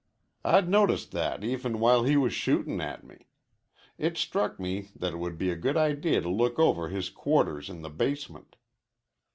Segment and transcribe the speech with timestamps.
[0.43, 3.27] I'd noticed that even while he was shootin' at me.
[3.99, 7.69] It struck me that it would be a good idea to look over his quarters
[7.69, 8.55] in the basement.